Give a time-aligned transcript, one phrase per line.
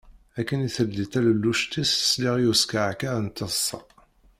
[0.39, 3.79] Akken teldi talelluct-is, sliɣ i uskeεkeε n teṭsa.